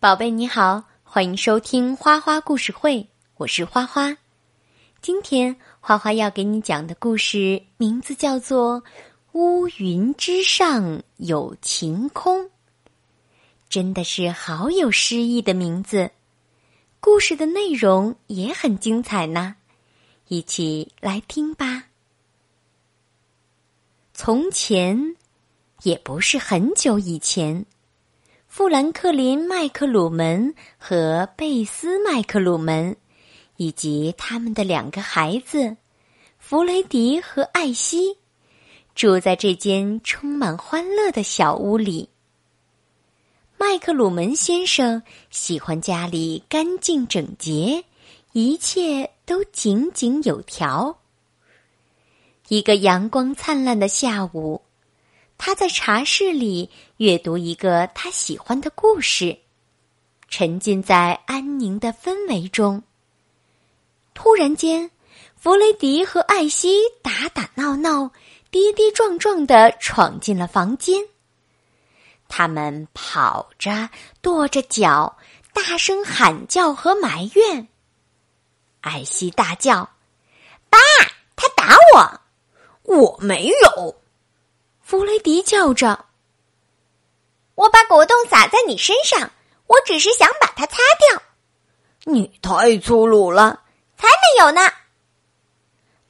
[0.00, 4.16] 宝贝你好，欢迎收听花花故事会，我是花花。
[5.02, 8.80] 今天花花要给你讲的故事名字叫做
[9.32, 12.44] 《乌云之上有晴空》，
[13.68, 16.12] 真的是好有诗意的名字。
[17.00, 19.56] 故事的内容也很精彩呢，
[20.28, 21.86] 一起来听吧。
[24.14, 25.16] 从前，
[25.82, 27.66] 也不是很久以前。
[28.58, 32.96] 富兰克林·麦克鲁门和贝斯·麦克鲁门，
[33.56, 35.76] 以及他们的两个孩子
[36.40, 38.18] 弗雷迪和艾希，
[38.96, 42.08] 住在这间充满欢乐的小屋里。
[43.56, 47.84] 麦克鲁门先生喜欢家里干净整洁，
[48.32, 50.98] 一切都井井有条。
[52.48, 54.62] 一个阳光灿烂的下午。
[55.38, 59.38] 他在茶室里阅读一个他喜欢的故事，
[60.28, 62.82] 沉浸在安宁的氛围中。
[64.12, 64.90] 突然间，
[65.36, 68.10] 弗雷迪和艾希打打闹闹、
[68.50, 71.00] 跌跌撞撞的闯进了房间。
[72.26, 73.88] 他们跑着、
[74.20, 75.16] 跺着脚，
[75.54, 77.68] 大声喊叫和埋怨。
[78.80, 79.88] 艾希大叫
[80.68, 80.78] ：“爸，
[81.36, 82.20] 他打我！
[82.82, 83.94] 我没有。”
[84.88, 86.06] 弗雷迪叫着
[87.56, 89.32] ：“我把果冻洒在你身上，
[89.66, 91.22] 我只是想把它擦掉。”
[92.10, 93.64] 你太粗鲁了！
[93.98, 94.62] 才没有呢！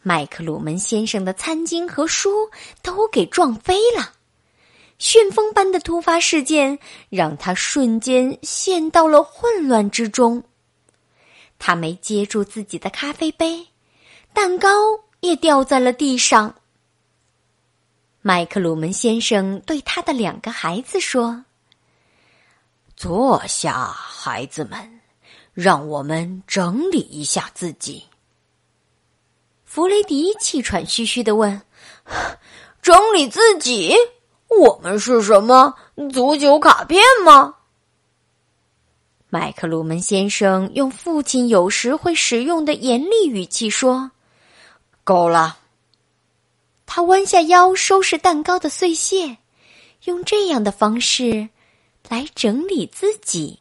[0.01, 4.13] 麦克鲁门先生的餐巾和书都给撞飞了，
[5.01, 6.79] 旋风般的突发事件
[7.11, 10.45] 让他瞬间陷到了混乱之中。
[11.59, 13.67] 他没接住自己的咖啡杯，
[14.33, 14.69] 蛋糕
[15.19, 16.55] 也掉在了地上。
[18.21, 21.45] 麦克鲁门先生对他的两个孩子说
[22.97, 25.01] ：“坐下，孩子们，
[25.55, 28.05] 让我们整理一下自己。”
[29.65, 31.63] 弗雷迪气喘吁吁的问
[32.83, 33.95] ：“整理自己？
[34.49, 35.75] 我们是什么
[36.13, 37.55] 足球卡片吗？”
[39.31, 44.11] 麦克鲁门先生用父亲有时会使用的严厉语气说
[45.05, 45.59] ：“够了。”
[46.91, 49.37] 他弯下腰收拾蛋糕的碎屑，
[50.05, 51.51] 用这样的方式
[52.09, 53.61] 来整理自己。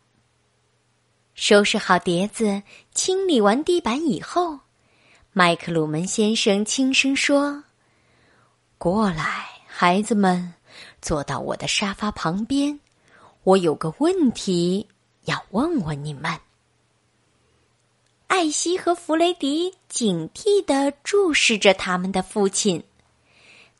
[1.35, 4.61] 收拾好碟子，清理完地板以后，
[5.33, 7.65] 麦克鲁门先生轻声说
[8.79, 10.53] ：“过来，孩子们，
[11.01, 12.79] 坐到我的沙发旁边。
[13.43, 14.87] 我有个问题
[15.25, 16.39] 要问问你们。”
[18.27, 22.81] 艾希和弗雷迪警惕的注视着他们的父亲。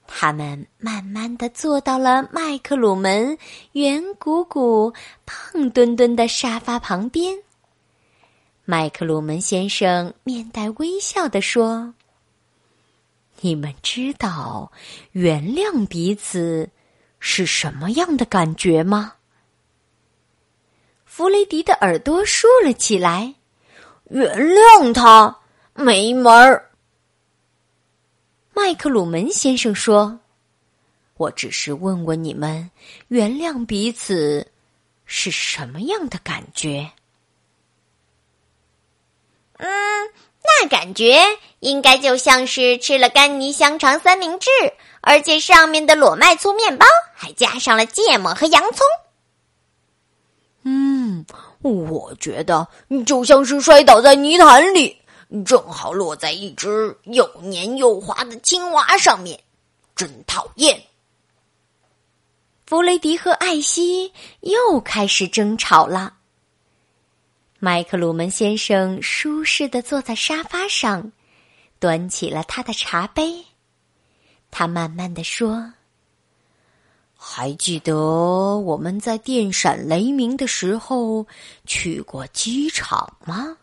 [0.07, 3.38] 他们慢慢的坐到了麦克鲁门
[3.73, 4.94] 圆鼓鼓、
[5.25, 7.38] 胖墩墩的沙发旁边。
[8.66, 11.94] 麦克鲁门先生面带微笑的说
[13.41, 14.72] ：“你们知道
[15.12, 16.69] 原谅彼此
[17.19, 19.13] 是什么样的感觉吗？”
[21.06, 23.35] 弗雷迪的耳朵竖了起来。
[24.09, 25.38] “原谅他，
[25.73, 26.72] 没门儿。”
[28.57, 30.19] 麦克鲁门先生说
[31.16, 32.72] ：“我只是问问你们，
[33.09, 34.47] 原谅彼此
[35.06, 36.90] 是什么样的感觉？”
[39.59, 39.69] 嗯，
[40.44, 41.19] 那感觉
[41.59, 44.50] 应该就像是吃了干泥香肠三明治，
[45.01, 48.79] 而且上面的裸麦粗面包还加上了芥末和洋葱。
[50.63, 51.23] 嗯，
[51.62, 52.67] 我觉得
[53.06, 55.00] 就像是摔倒在泥潭里。
[55.46, 59.44] 正好落在一只又黏又滑的青蛙上面，
[59.96, 60.82] 真讨厌。
[62.66, 64.12] 弗雷迪和艾希
[64.42, 66.16] 又开始争吵了。
[67.60, 71.12] 麦克鲁门先生舒适的坐在沙发上，
[71.80, 73.46] 端起了他的茶杯。
[74.52, 75.74] 他慢慢的说
[77.18, 77.96] ：“还记得
[78.58, 81.26] 我们在电闪雷鸣的时候
[81.66, 83.58] 去过机场吗？”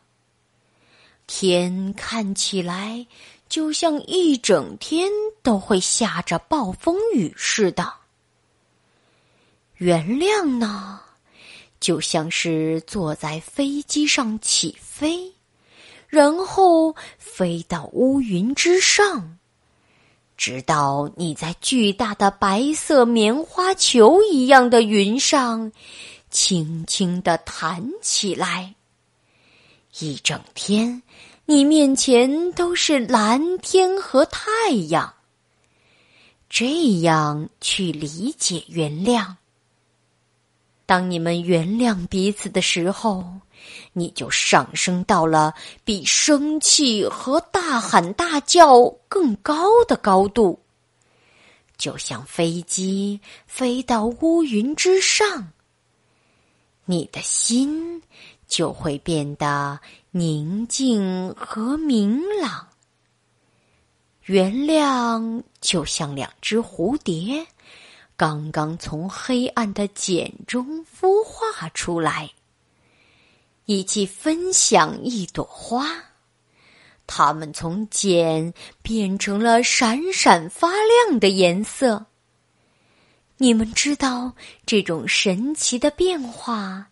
[1.47, 3.07] 天看起来
[3.51, 5.11] 就像一整天
[5.43, 7.93] 都会下着暴风雨似的。
[9.77, 11.03] 原谅呢，
[11.81, 15.35] 就像是坐在飞机上起飞，
[16.09, 19.39] 然后飞到乌云之上，
[20.39, 25.71] 直到你在巨大的白色棉花球一样的云上，
[26.31, 28.75] 轻轻的弹起来。
[30.01, 31.01] 一整天，
[31.47, 35.15] 你面前都是蓝天和太阳。
[36.49, 39.35] 这样去理解原谅。
[40.87, 43.25] 当你们原谅彼此的时候，
[43.93, 45.55] 你就上升到了
[45.85, 50.61] 比生气和大喊大叫更高的高度，
[51.77, 55.53] 就像飞机飞到乌云之上。
[56.85, 58.03] 你的心
[58.57, 59.81] 就会变得
[60.13, 62.69] 宁静和明朗。
[64.27, 67.45] 原谅就像两只蝴蝶。
[68.17, 72.31] 刚刚从黑暗的茧中孵化出来，
[73.65, 75.89] 一起分享一朵花。
[77.09, 82.07] 它们从茧变成了闪闪发亮的颜色。
[83.37, 84.33] 你们知道
[84.65, 86.87] 这种神奇的变化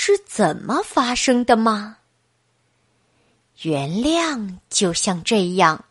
[0.00, 1.96] 是怎么发生的吗？
[3.62, 5.86] 原谅就像这样，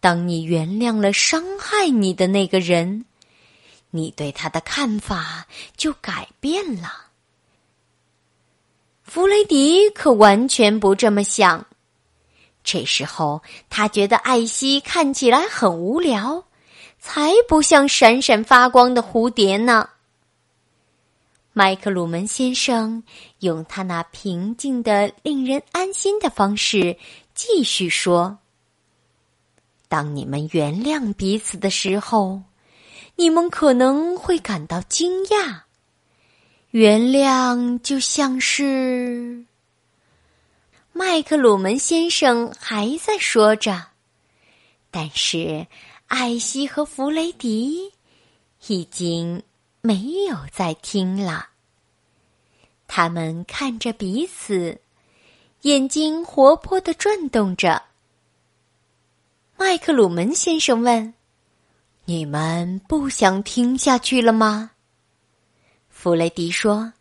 [0.00, 3.04] 当你原谅了伤害你的那个人。
[3.90, 5.46] 你对他的看法
[5.76, 6.90] 就改变了。
[9.02, 11.66] 弗雷迪可完全不这么想。
[12.64, 16.46] 这时候，他觉得艾希看起来很无聊，
[16.98, 19.90] 才不像闪闪发光的蝴蝶呢。
[21.58, 23.02] 麦克鲁门先生
[23.38, 26.98] 用他那平静的、令人安心的方式
[27.34, 28.36] 继续说
[29.88, 32.42] ：“当你们原谅彼此的时候。”
[33.18, 35.60] 你们可能会感到惊讶，
[36.72, 39.46] 原谅就像是
[40.92, 43.86] 麦克鲁门先生还在说着，
[44.90, 45.66] 但是
[46.08, 47.90] 艾希和弗雷迪
[48.66, 49.42] 已经
[49.86, 51.50] 没有再听了。
[52.88, 54.80] 他们看着彼此，
[55.60, 57.84] 眼睛活泼的转动着。
[59.56, 61.14] 麦克鲁门先生问。
[62.04, 64.72] 你们不想听下去了吗？
[65.88, 66.92] 弗雷迪说：“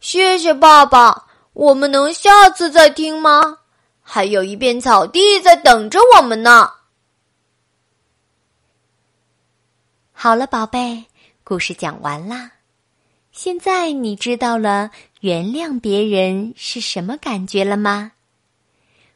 [0.00, 3.60] 谢谢爸爸，我们能下次再听吗？
[4.02, 6.70] 还有一片草地在等着我们呢。”
[10.12, 11.04] 好了，宝贝，
[11.48, 12.50] 故事讲完啦。
[13.30, 14.90] 现在你知道了
[15.20, 18.10] 原谅别人是什么感觉了吗？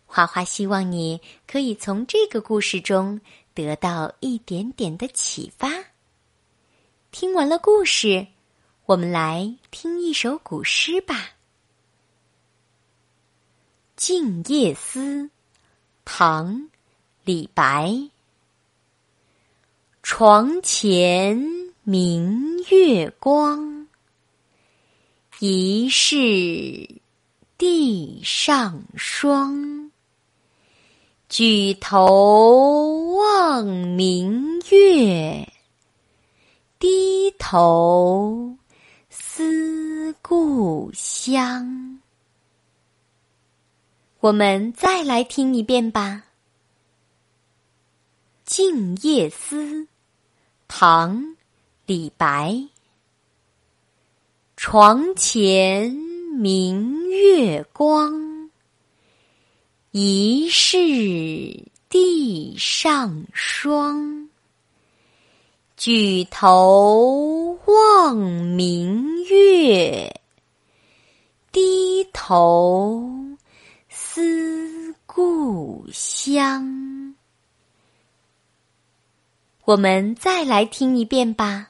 [0.07, 3.21] 花花希望你可以从这个故事中。
[3.53, 5.69] 得到一点点的启发。
[7.11, 8.29] 听完了故事，
[8.87, 11.15] 我们来听一首古诗吧，
[13.97, 15.25] 《静夜思》，
[16.05, 16.55] 唐·
[17.25, 18.09] 李白。
[20.03, 21.60] 床前
[21.91, 23.89] 明月光，
[25.41, 26.89] 疑是
[27.59, 29.91] 地上霜。
[31.29, 35.53] 举头望明月，
[36.79, 38.57] 低头
[39.09, 41.99] 思故乡。
[44.21, 46.23] 我们再来听一遍吧，
[48.49, 49.83] 《静夜思》，
[50.69, 51.21] 唐·
[51.91, 52.57] 李白。
[54.57, 58.49] 床前明月光。
[59.91, 60.79] 疑是
[61.89, 64.31] 地上霜，
[65.77, 70.21] 举头望明月，
[71.51, 73.05] 低头
[73.89, 77.17] 思故乡。
[79.65, 81.67] 我们再来听一遍吧，